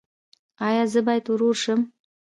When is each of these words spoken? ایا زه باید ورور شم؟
ایا 0.67 0.83
زه 0.93 0.99
باید 1.07 1.25
ورور 1.29 1.55
شم؟ 1.63 1.79